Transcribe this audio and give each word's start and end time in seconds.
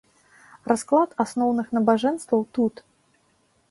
Расклад 0.71 1.13
асноўных 1.25 1.67
набажэнстваў 1.79 2.41
тут. 2.59 2.87